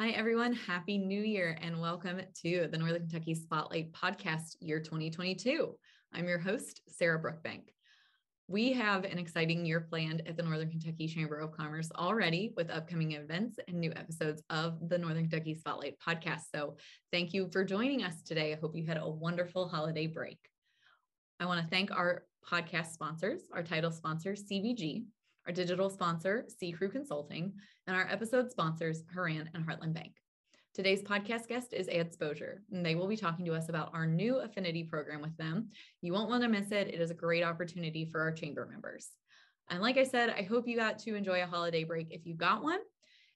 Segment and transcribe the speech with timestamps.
[0.00, 0.54] Hi, everyone.
[0.54, 5.76] Happy New Year and welcome to the Northern Kentucky Spotlight Podcast Year 2022.
[6.14, 7.64] I'm your host, Sarah Brookbank.
[8.48, 12.70] We have an exciting year planned at the Northern Kentucky Chamber of Commerce already with
[12.70, 16.44] upcoming events and new episodes of the Northern Kentucky Spotlight podcast.
[16.50, 16.78] So,
[17.12, 18.54] thank you for joining us today.
[18.54, 20.38] I hope you had a wonderful holiday break.
[21.40, 25.04] I want to thank our podcast sponsors, our title sponsor, CVG,
[25.50, 27.52] our digital sponsor, Sea Crew Consulting,
[27.88, 30.12] and our episode sponsors, Horan and Heartland Bank.
[30.74, 34.38] Today's podcast guest is Adsposure, and they will be talking to us about our new
[34.38, 35.70] affinity program with them.
[36.02, 36.86] You won't want to miss it.
[36.86, 39.08] It is a great opportunity for our chamber members.
[39.68, 42.34] And like I said, I hope you got to enjoy a holiday break if you
[42.34, 42.78] got one.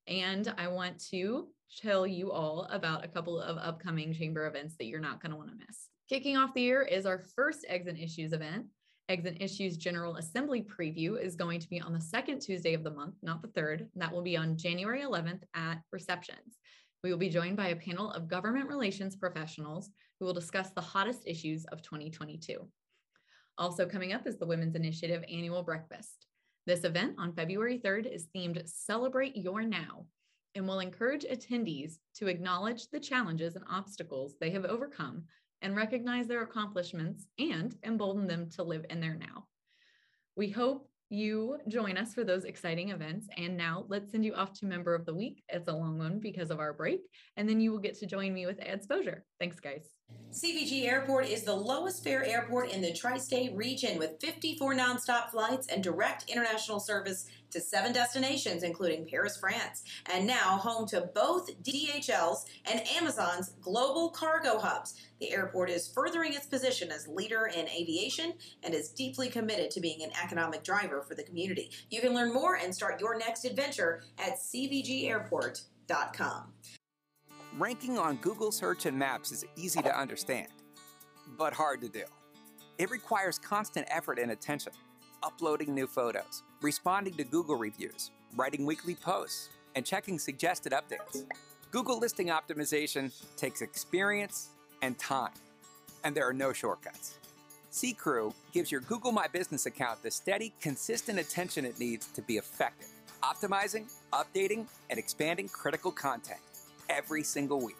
[0.07, 1.49] And I want to
[1.83, 5.37] tell you all about a couple of upcoming chamber events that you're not going to
[5.37, 5.89] want to miss.
[6.09, 8.67] Kicking off the year is our first and Issues event.
[9.09, 12.91] And Issues General Assembly preview is going to be on the second Tuesday of the
[12.91, 13.89] month, not the third.
[13.97, 16.59] That will be on January 11th at receptions.
[17.03, 20.81] We will be joined by a panel of government relations professionals who will discuss the
[20.81, 22.67] hottest issues of 2022.
[23.59, 26.27] Also coming up is the Women's Initiative Annual Breakfast.
[26.67, 30.07] This event on February 3rd is themed Celebrate Your Now
[30.55, 35.25] and will encourage attendees to acknowledge the challenges and obstacles they have overcome
[35.65, 39.47] and recognize their accomplishments and embolden them to live in their now.
[40.37, 43.29] We hope you join us for those exciting events.
[43.39, 45.43] And now let's send you off to Member of the Week.
[45.49, 47.01] It's a long one because of our break.
[47.37, 49.23] And then you will get to join me with Adsposure.
[49.41, 49.89] Thanks, guys.
[50.35, 55.31] CVG Airport is the lowest fare airport in the tri state region with 54 nonstop
[55.31, 61.09] flights and direct international service to seven destinations, including Paris, France, and now home to
[61.15, 64.95] both DHL's and Amazon's global cargo hubs.
[65.21, 68.33] The airport is furthering its position as leader in aviation
[68.65, 71.71] and is deeply committed to being an economic driver for the community.
[71.91, 76.53] You can learn more and start your next adventure at cvgairport.com.
[77.57, 80.49] Ranking on Google Search and Maps is easy to understand,
[81.39, 82.03] but hard to do.
[82.79, 84.73] It requires constant effort and attention,
[85.23, 91.27] uploading new photos, responding to Google reviews, writing weekly posts, and checking suggested updates.
[91.71, 94.49] Google listing optimization takes experience
[94.83, 95.31] and time,
[96.03, 97.19] and there are no shortcuts.
[97.71, 102.37] C-Crew gives your Google My Business account the steady, consistent attention it needs to be
[102.37, 102.89] effective,
[103.23, 106.41] optimizing, updating, and expanding critical content
[106.89, 107.77] every single week.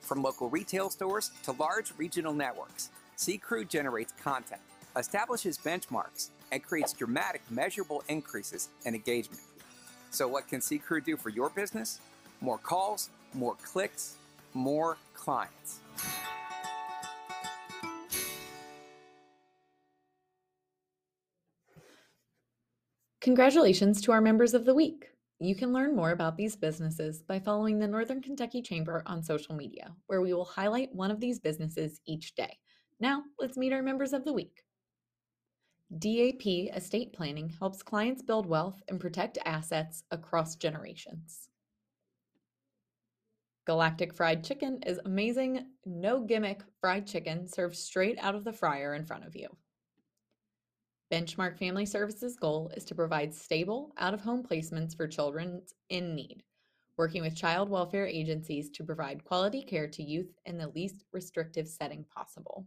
[0.00, 4.60] From local retail stores to large regional networks, C-Crew generates content,
[4.96, 9.42] establishes benchmarks, and creates dramatic measurable increases in engagement.
[10.10, 12.00] So what can C-Crew do for your business?
[12.40, 14.14] More calls, more clicks,
[14.54, 15.80] more clients.
[23.20, 25.10] Congratulations to our members of the week.
[25.40, 29.54] You can learn more about these businesses by following the Northern Kentucky Chamber on social
[29.54, 32.58] media, where we will highlight one of these businesses each day.
[32.98, 34.64] Now, let's meet our members of the week.
[35.96, 41.48] DAP Estate Planning helps clients build wealth and protect assets across generations.
[43.64, 48.94] Galactic Fried Chicken is amazing, no gimmick fried chicken served straight out of the fryer
[48.94, 49.48] in front of you.
[51.10, 56.14] Benchmark Family Services' goal is to provide stable, out of home placements for children in
[56.14, 56.42] need,
[56.98, 61.66] working with child welfare agencies to provide quality care to youth in the least restrictive
[61.66, 62.66] setting possible.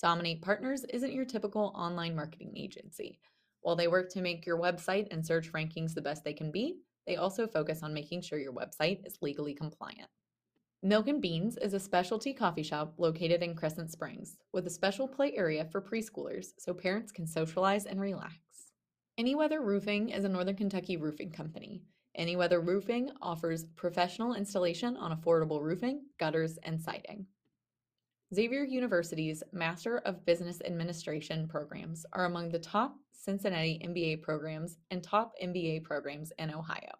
[0.00, 3.20] Dominate Partners isn't your typical online marketing agency.
[3.60, 6.78] While they work to make your website and search rankings the best they can be,
[7.06, 10.08] they also focus on making sure your website is legally compliant.
[10.84, 15.08] Milk and Beans is a specialty coffee shop located in Crescent Springs with a special
[15.08, 18.36] play area for preschoolers so parents can socialize and relax.
[19.18, 21.82] Anyweather Roofing is a Northern Kentucky roofing company.
[22.16, 27.26] Anyweather Roofing offers professional installation on affordable roofing, gutters, and siding.
[28.32, 35.02] Xavier University's Master of Business Administration programs are among the top Cincinnati MBA programs and
[35.02, 36.92] top MBA programs in Ohio.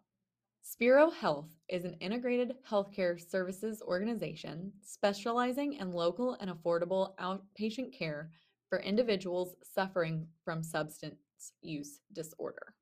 [0.71, 8.31] Spero Health is an integrated healthcare services organization specializing in local and affordable outpatient care
[8.69, 11.17] for individuals suffering from substance
[11.63, 12.75] use disorder.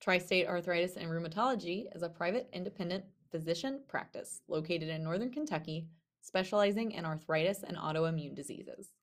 [0.00, 5.88] Tri State Arthritis and Rheumatology is a private independent physician practice located in Northern Kentucky,
[6.22, 8.95] specializing in arthritis and autoimmune diseases.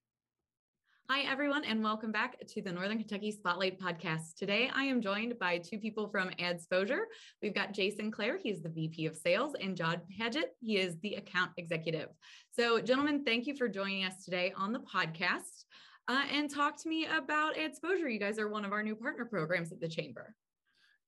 [1.09, 4.35] Hi, everyone, and welcome back to the Northern Kentucky Spotlight Podcast.
[4.37, 7.01] Today, I am joined by two people from Adsposure.
[7.41, 11.15] We've got Jason Clare, he's the VP of Sales, and John Paget, he is the
[11.15, 12.07] account executive.
[12.51, 15.65] So, gentlemen, thank you for joining us today on the podcast.
[16.07, 18.11] Uh, and talk to me about Adsposure.
[18.11, 20.33] You guys are one of our new partner programs at the Chamber.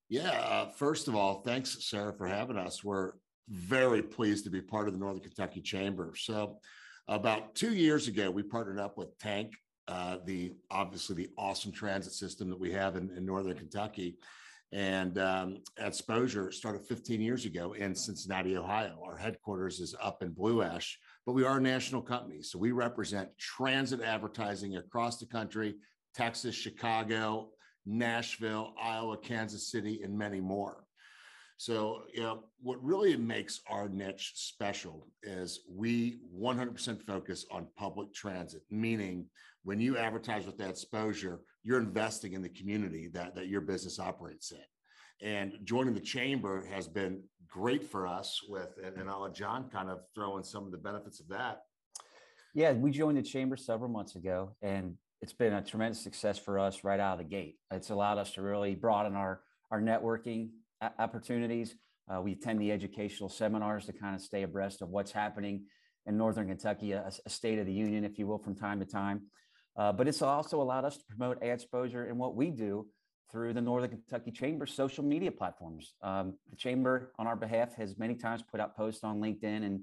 [0.10, 2.84] Yeah, uh, first of all, thanks, Sarah, for having us.
[2.84, 3.14] We're
[3.48, 6.14] very pleased to be part of the Northern Kentucky Chamber.
[6.18, 6.60] So,
[7.08, 9.54] about two years ago, we partnered up with Tank,
[9.88, 14.18] uh, the obviously the awesome transit system that we have in, in Northern Kentucky.
[14.72, 19.00] And um, Adsposure started 15 years ago in Cincinnati, Ohio.
[19.06, 22.42] Our headquarters is up in Blue Ash, but we are a national company.
[22.42, 25.76] So we represent transit advertising across the country
[26.16, 27.50] Texas, Chicago,
[27.86, 30.86] Nashville, Iowa, Kansas City, and many more.
[31.58, 38.14] So, you know, what really makes our niche special is we 100% focus on public
[38.14, 39.28] transit, meaning
[39.66, 44.00] when you advertise with that exposure, you're investing in the community that, that your business
[44.00, 45.28] operates in.
[45.28, 49.68] And joining the chamber has been great for us with, and, and I'll let John
[49.70, 51.64] kind of throw in some of the benefits of that.
[52.54, 56.60] Yeah, we joined the chamber several months ago, and it's been a tremendous success for
[56.60, 57.56] us right out of the gate.
[57.72, 59.42] It's allowed us to really broaden our
[59.72, 60.50] our networking
[61.00, 61.76] opportunities.
[62.08, 65.64] Uh, we attend the educational seminars to kind of stay abreast of what's happening
[66.06, 68.86] in Northern Kentucky, a, a state of the union, if you will, from time to
[68.86, 69.24] time.
[69.78, 72.88] Uh, but it's also allowed us to promote Adsposure in what we do
[73.32, 75.94] through the Northern Kentucky Chamber social media platforms.
[76.02, 79.82] Um, the Chamber, on our behalf, has many times put out posts on LinkedIn and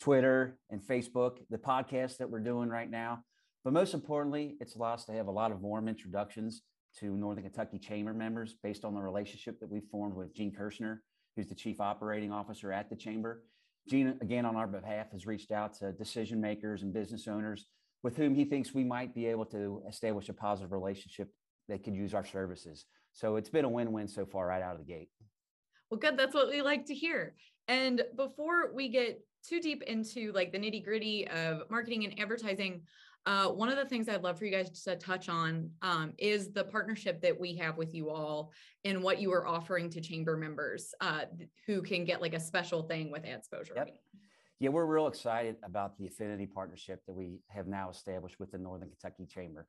[0.00, 3.24] Twitter and Facebook, the podcast that we're doing right now.
[3.64, 6.62] But most importantly, it's allowed us to have a lot of warm introductions
[6.98, 11.02] to Northern Kentucky Chamber members based on the relationship that we've formed with Gene Kirschner,
[11.36, 13.44] who's the Chief Operating Officer at the Chamber.
[13.88, 17.66] Gene, again, on our behalf, has reached out to decision makers and business owners
[18.02, 21.28] with whom he thinks we might be able to establish a positive relationship
[21.68, 22.86] that could use our services.
[23.12, 25.08] So it's been a win win so far, right out of the gate.
[25.90, 26.16] Well, good.
[26.16, 27.34] That's what we like to hear.
[27.68, 32.82] And before we get too deep into like the nitty gritty of marketing and advertising,
[33.26, 36.52] uh, one of the things I'd love for you guys to touch on um, is
[36.52, 38.52] the partnership that we have with you all
[38.84, 41.22] and what you are offering to chamber members uh,
[41.66, 43.76] who can get like a special thing with Adsposure.
[43.76, 43.90] Yep.
[44.60, 48.58] Yeah, we're real excited about the affinity partnership that we have now established with the
[48.58, 49.66] Northern Kentucky Chamber.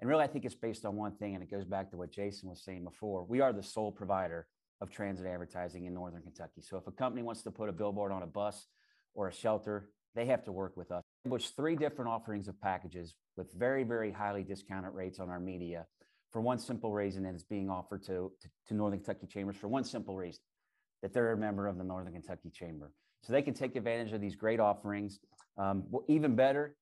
[0.00, 2.12] And really, I think it's based on one thing, and it goes back to what
[2.12, 3.24] Jason was saying before.
[3.24, 4.46] We are the sole provider
[4.82, 6.60] of transit advertising in Northern Kentucky.
[6.60, 8.66] So if a company wants to put a billboard on a bus
[9.14, 12.60] or a shelter, they have to work with us We've which three different offerings of
[12.60, 15.86] packages with very, very highly discounted rates on our media
[16.32, 19.68] for one simple reason, and it's being offered to, to, to, Northern Kentucky Chambers for
[19.68, 20.42] one simple reason
[21.00, 22.92] that they're a member of the Northern Kentucky Chamber.
[23.24, 25.18] So they can take advantage of these great offerings.
[25.56, 26.76] Um, well, even better,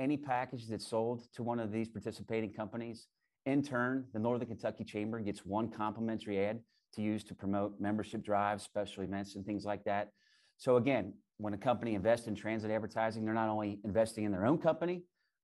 [0.00, 3.08] any package that's sold to one of these participating companies,
[3.44, 6.60] in turn, the Northern Kentucky Chamber gets one complimentary ad
[6.94, 10.12] to use to promote membership drives, special events, and things like that.
[10.56, 14.46] So again, when a company invests in transit advertising, they're not only investing in their
[14.46, 15.02] own company,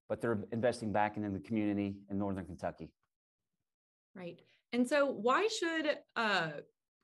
[0.09, 2.91] but they're investing back into the community in Northern Kentucky.
[4.15, 4.41] Right.
[4.73, 6.51] And so why should uh,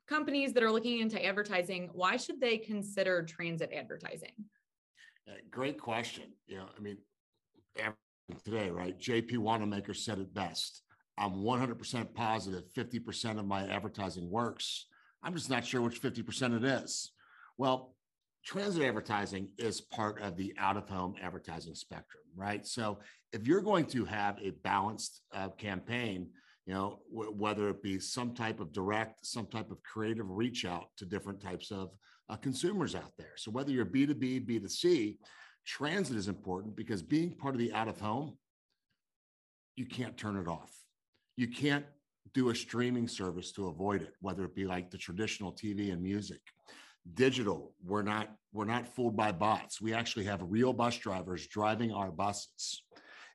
[0.09, 4.33] companies that are looking into advertising, why should they consider transit advertising?
[5.29, 6.25] Uh, great question.
[6.47, 6.99] You know, I mean,
[8.45, 8.99] today, right?
[8.99, 10.83] JP Wanamaker said it best.
[11.17, 14.87] I'm 100% positive 50% of my advertising works.
[15.23, 17.13] I'm just not sure which 50% it is.
[17.57, 17.95] Well,
[18.45, 22.67] transit advertising is part of the out of home advertising spectrum, right?
[22.67, 22.99] So
[23.33, 26.29] if you're going to have a balanced uh, campaign,
[26.67, 30.65] you know, w- whether it be some type of direct, some type of creative reach
[30.65, 31.91] out to different types of
[32.29, 33.33] uh, consumers out there.
[33.37, 35.19] So whether you're B2B, B2C,
[35.67, 38.37] transit is important because being part of the out of home,
[39.77, 40.73] you can't turn it off.
[41.37, 41.85] You can't
[42.33, 46.03] do a streaming service to avoid it, whether it be like the traditional TV and
[46.03, 46.41] music
[47.13, 51.93] digital we're not we're not fooled by bots we actually have real bus drivers driving
[51.93, 52.83] our buses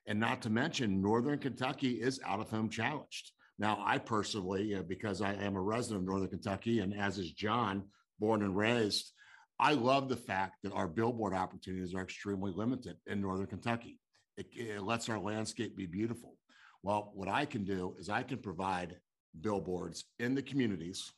[0.06, 3.32] and not to mention northern kentucky is out of home challenged.
[3.58, 7.84] Now i personally because i am a resident of northern kentucky and as is john
[8.18, 9.12] born and raised
[9.58, 13.98] i love the fact that our billboard opportunities are extremely limited in northern kentucky.
[14.36, 16.36] It, it lets our landscape be beautiful.
[16.82, 18.96] Well what i can do is i can provide
[19.38, 21.12] billboards in the communities.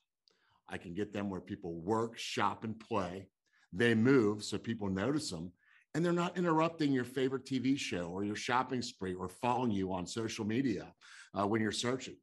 [0.69, 3.29] I can get them where people work, shop, and play.
[3.73, 5.53] They move so people notice them,
[5.95, 9.93] and they're not interrupting your favorite TV show or your shopping spree or following you
[9.93, 10.93] on social media
[11.39, 12.17] uh, when you're searching.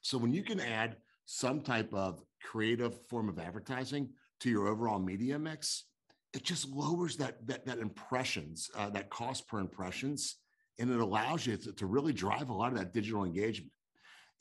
[0.00, 4.10] So when you can add some type of creative form of advertising
[4.40, 5.84] to your overall media mix,
[6.32, 10.36] it just lowers that that, that impressions, uh, that cost per impressions,
[10.78, 13.72] and it allows you to, to really drive a lot of that digital engagement.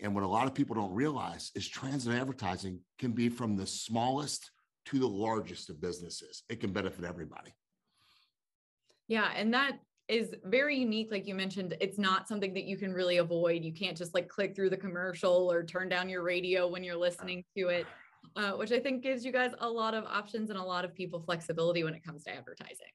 [0.01, 3.65] And what a lot of people don't realize is transit advertising can be from the
[3.65, 4.51] smallest
[4.87, 6.43] to the largest of businesses.
[6.49, 7.53] It can benefit everybody.
[9.07, 9.31] Yeah.
[9.35, 11.09] And that is very unique.
[11.11, 13.63] Like you mentioned, it's not something that you can really avoid.
[13.63, 16.95] You can't just like click through the commercial or turn down your radio when you're
[16.95, 17.87] listening to it.
[18.35, 20.93] uh, which I think gives you guys a lot of options and a lot of
[20.93, 22.91] people flexibility when it comes to advertising.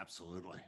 [0.00, 0.58] Absolutely.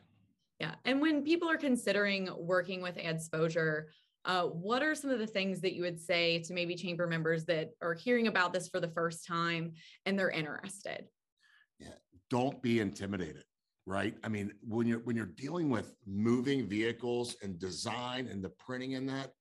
[0.60, 0.74] Yeah.
[0.84, 3.84] And when people are considering working with AdSposure,
[4.24, 7.44] uh, what are some of the things that you would say to maybe chamber members
[7.46, 9.72] that are hearing about this for the first time
[10.06, 11.06] and they're interested?
[11.78, 11.88] Yeah.
[12.30, 13.44] Don't be intimidated
[13.86, 14.14] right?
[14.24, 18.94] I mean, when you're when you're dealing with moving vehicles and design and the printing
[18.94, 19.32] and that,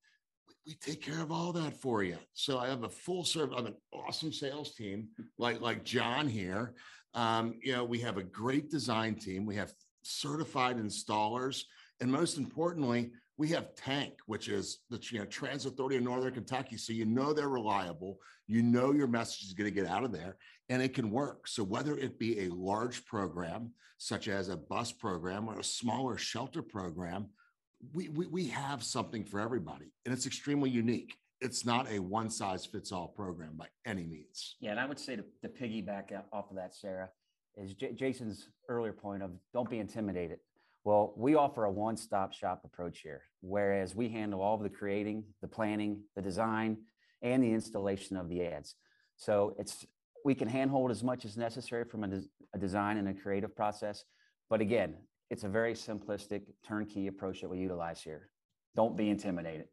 [0.47, 2.17] we, we take care of all that for you.
[2.33, 6.27] So I have a full service, I have an awesome sales team like like John
[6.27, 6.73] here.
[7.13, 9.45] Um, you know, we have a great design team.
[9.45, 9.71] We have
[10.01, 11.63] certified installers,
[12.01, 16.33] and most importantly, we have Tank, which is the you know, Transit Authority of Northern
[16.33, 16.77] Kentucky.
[16.77, 18.19] So you know they're reliable.
[18.47, 20.37] You know your message is going to get out of there
[20.69, 21.47] and it can work.
[21.47, 26.17] So whether it be a large program, such as a bus program or a smaller
[26.17, 27.27] shelter program,
[27.93, 31.17] we, we, we have something for everybody and it's extremely unique.
[31.41, 34.55] It's not a one size fits all program by any means.
[34.61, 34.71] Yeah.
[34.71, 37.09] And I would say to, to piggyback off of that, Sarah,
[37.57, 40.39] is J- Jason's earlier point of don't be intimidated.
[40.83, 44.69] Well, we offer a one stop shop approach here, whereas we handle all of the
[44.69, 46.77] creating, the planning, the design,
[47.21, 48.75] and the installation of the ads.
[49.15, 49.85] So it's
[50.25, 53.55] we can handhold as much as necessary from a, des- a design and a creative
[53.55, 54.03] process.
[54.49, 54.95] But again,
[55.29, 58.29] it's a very simplistic turnkey approach that we utilize here.
[58.75, 59.67] Don't be intimidated.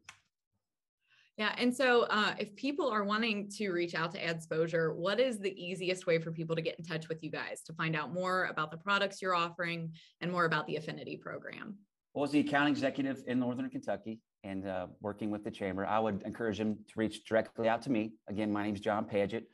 [1.41, 1.55] Yeah.
[1.57, 5.51] And so uh, if people are wanting to reach out to AdSposure, what is the
[5.59, 8.45] easiest way for people to get in touch with you guys to find out more
[8.45, 11.79] about the products you're offering and more about the affinity program?
[12.13, 15.97] Well, as the account executive in Northern Kentucky and uh, working with the chamber, I
[15.97, 18.13] would encourage them to reach directly out to me.
[18.29, 19.45] Again, my name is John Paget.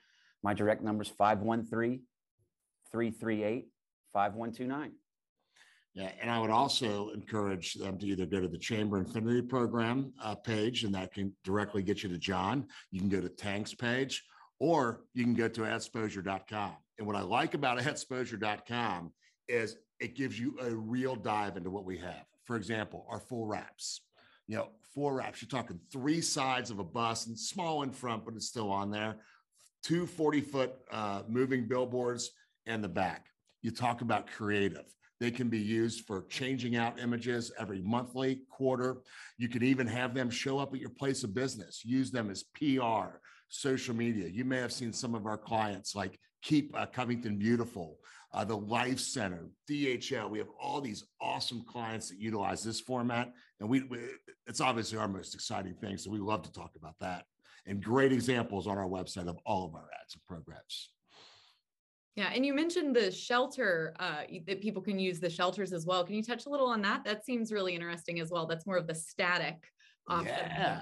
[0.44, 2.02] My direct number is 513
[2.92, 3.70] 338
[4.12, 4.92] 5129.
[5.98, 10.14] Yeah, and I would also encourage them to either go to the Chamber Affinity Program
[10.22, 12.68] uh, page, and that can directly get you to John.
[12.92, 14.24] You can go to Tank's page,
[14.60, 16.74] or you can go to adsposure.com.
[17.00, 19.12] And what I like about adsposure.com
[19.48, 22.26] is it gives you a real dive into what we have.
[22.46, 24.02] For example, our full wraps.
[24.46, 25.42] You know, four wraps.
[25.42, 28.92] You're talking three sides of a bus and small in front, but it's still on
[28.92, 29.16] there.
[29.82, 32.30] Two 40 foot uh, moving billboards
[32.68, 33.26] and the back.
[33.64, 34.86] You talk about creative
[35.20, 38.98] they can be used for changing out images every monthly, quarter.
[39.38, 42.44] You can even have them show up at your place of business, use them as
[42.54, 43.18] PR,
[43.50, 44.28] social media.
[44.28, 47.98] You may have seen some of our clients like Keep uh, Covington Beautiful,
[48.34, 50.30] uh, the Life Center, DHL.
[50.30, 53.34] We have all these awesome clients that utilize this format.
[53.60, 54.00] And we, we
[54.46, 55.98] it's obviously our most exciting thing.
[55.98, 57.26] So we love to talk about that.
[57.66, 60.92] And great examples on our website of all of our ads and programs.
[62.18, 66.04] Yeah, and you mentioned the shelter uh, that people can use the shelters as well.
[66.04, 67.06] Can you touch a little on that?
[67.06, 68.48] That seems really interesting as well.
[68.48, 69.72] That's more of the static
[70.10, 70.34] option.
[70.36, 70.82] Yeah.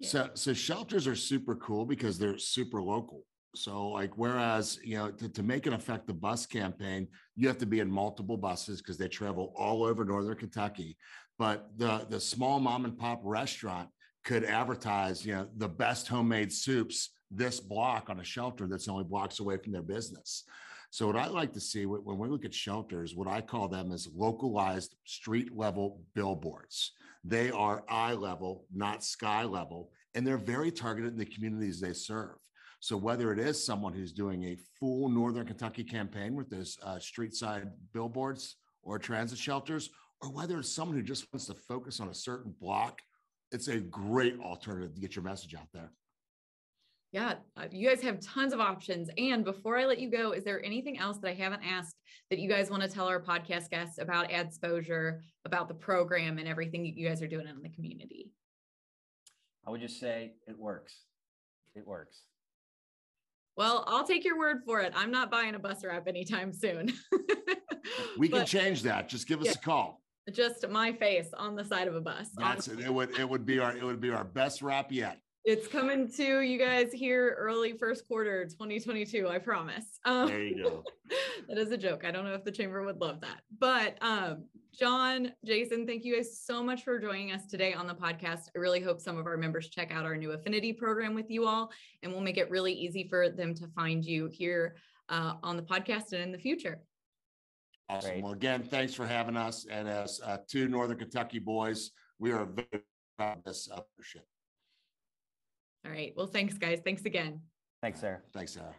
[0.00, 0.08] yeah.
[0.08, 3.20] So so shelters are super cool because they're super local.
[3.54, 7.66] So like whereas you know to, to make an effective bus campaign, you have to
[7.66, 10.96] be in multiple buses because they travel all over northern Kentucky.
[11.38, 13.90] But the the small mom and pop restaurant
[14.24, 19.04] could advertise you know the best homemade soups this block on a shelter that's only
[19.04, 20.44] blocks away from their business.
[20.90, 23.92] So what I like to see when we look at shelters, what I call them
[23.92, 26.92] is localized street level billboards.
[27.24, 31.94] They are eye level, not sky level, and they're very targeted in the communities they
[31.94, 32.36] serve.
[32.80, 36.98] So whether it is someone who's doing a full Northern Kentucky campaign with those uh,
[36.98, 39.88] street side billboards or transit shelters,
[40.20, 43.00] or whether it's someone who just wants to focus on a certain block,
[43.52, 45.90] it's a great alternative to get your message out there.
[47.12, 49.10] Yeah, uh, you guys have tons of options.
[49.18, 51.96] And before I let you go, is there anything else that I haven't asked
[52.30, 56.48] that you guys want to tell our podcast guests about Adsposure, about the program, and
[56.48, 58.32] everything that you guys are doing in the community?
[59.66, 60.94] I would just say it works.
[61.74, 62.22] It works.
[63.56, 64.94] Well, I'll take your word for it.
[64.96, 66.90] I'm not buying a bus wrap anytime soon.
[68.18, 69.10] we can but, change that.
[69.10, 70.01] Just give us yeah, a call.
[70.30, 72.28] Just my face on the side of a bus.
[72.36, 72.80] That's it.
[72.80, 75.18] It would it would be our it would be our best wrap yet.
[75.44, 79.98] It's coming to you guys here early first quarter 2022, I promise.
[80.04, 80.84] Um, there you go.
[81.48, 82.04] that is a joke.
[82.04, 83.40] I don't know if the chamber would love that.
[83.58, 87.94] But um, John, Jason, thank you guys so much for joining us today on the
[87.94, 88.50] podcast.
[88.54, 91.44] I really hope some of our members check out our new affinity program with you
[91.44, 91.72] all,
[92.04, 94.76] and we'll make it really easy for them to find you here
[95.08, 96.80] uh, on the podcast and in the future.
[97.88, 98.10] Awesome.
[98.10, 98.22] Great.
[98.24, 99.66] Well, again, thanks for having us.
[99.70, 102.82] And as uh, two Northern Kentucky boys, we are very
[103.18, 104.24] proud of this partnership.
[105.84, 106.12] All right.
[106.16, 106.80] Well, thanks, guys.
[106.84, 107.40] Thanks again.
[107.82, 108.20] Thanks, Sarah.
[108.32, 108.74] Thanks, Sarah.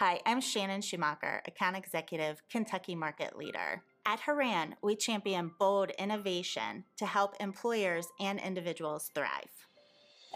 [0.00, 3.82] Hi, I'm Shannon Schumacher, account executive, Kentucky market leader.
[4.06, 9.68] At Horan, we champion bold innovation to help employers and individuals thrive.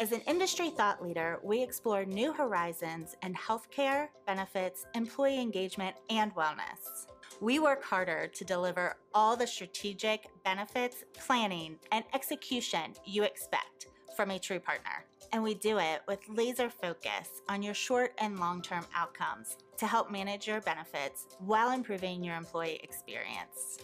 [0.00, 6.34] As an industry thought leader, we explore new horizons in healthcare, benefits, employee engagement, and
[6.34, 7.06] wellness.
[7.40, 13.86] We work harder to deliver all the strategic benefits, planning, and execution you expect
[14.16, 15.04] from a true partner.
[15.32, 19.86] And we do it with laser focus on your short and long term outcomes to
[19.86, 23.78] help manage your benefits while improving your employee experience.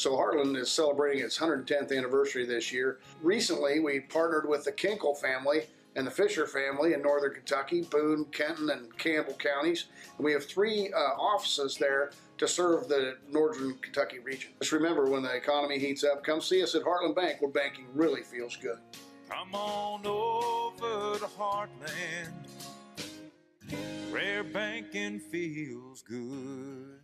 [0.00, 3.00] So Heartland is celebrating its 110th anniversary this year.
[3.20, 8.24] Recently, we partnered with the Kinkle family and the Fisher family in northern Kentucky, Boone,
[8.32, 9.88] Kenton, and Campbell counties.
[10.16, 14.52] And we have three uh, offices there to serve the northern Kentucky region.
[14.60, 17.84] Just remember, when the economy heats up, come see us at Heartland Bank, where banking
[17.92, 18.78] really feels good.
[19.28, 22.48] Come on over to Heartland,
[24.10, 27.00] where banking feels good.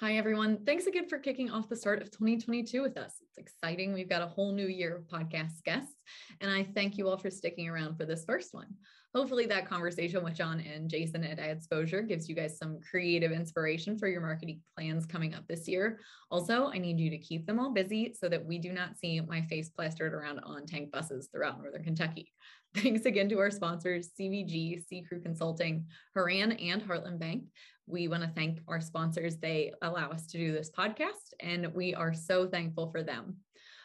[0.00, 0.58] Hi, everyone.
[0.66, 3.14] Thanks again for kicking off the start of 2022 with us.
[3.22, 3.94] It's exciting.
[3.94, 5.94] We've got a whole new year of podcast guests,
[6.42, 8.66] and I thank you all for sticking around for this first one.
[9.14, 13.96] Hopefully, that conversation with John and Jason at Adsposure gives you guys some creative inspiration
[13.96, 15.98] for your marketing plans coming up this year.
[16.30, 19.18] Also, I need you to keep them all busy so that we do not see
[19.22, 22.34] my face plastered around on tank buses throughout Northern Kentucky.
[22.76, 27.44] Thanks again to our sponsors, CVG, Sea Crew Consulting, Horan, and Heartland Bank.
[27.86, 29.36] We want to thank our sponsors.
[29.36, 33.36] They allow us to do this podcast, and we are so thankful for them.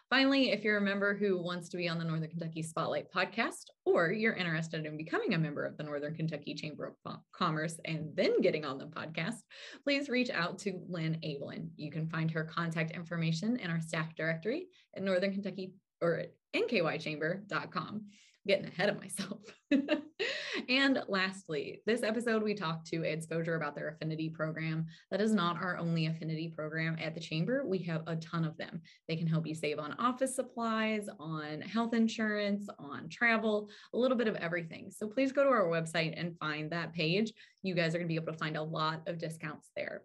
[0.10, 3.64] Finally, if you're a member who wants to be on the Northern Kentucky Spotlight podcast,
[3.86, 8.14] or you're interested in becoming a member of the Northern Kentucky Chamber of Commerce and
[8.14, 9.38] then getting on the podcast,
[9.86, 11.70] please reach out to Lynn Avelin.
[11.78, 14.68] You can find her contact information in our staff directory
[14.98, 18.06] at Northern Kentucky or at nkychamber.com
[18.48, 19.40] getting ahead of myself.
[20.70, 24.88] and lastly, this episode we talked to Adsposure about their affinity program.
[25.12, 27.64] That is not our only affinity program at the chamber.
[27.66, 28.82] We have a ton of them.
[29.08, 34.18] They can help you save on office supplies, on health insurance, on travel, a little
[34.18, 34.92] bit of everything.
[34.92, 37.32] So please go to our website and find that page.
[37.64, 40.04] You guys are going to be able to find a lot of discounts there.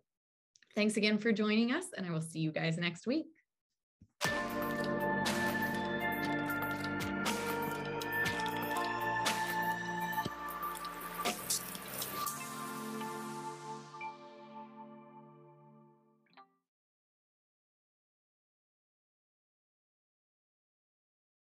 [0.74, 3.26] Thanks again for joining us, and I will see you guys next week.